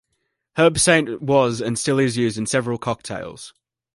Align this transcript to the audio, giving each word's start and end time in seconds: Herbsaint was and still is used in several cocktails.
Herbsaint 0.57 1.21
was 1.21 1.61
and 1.61 1.77
still 1.77 1.99
is 1.99 2.17
used 2.17 2.35
in 2.35 2.47
several 2.47 2.79
cocktails. 2.79 3.53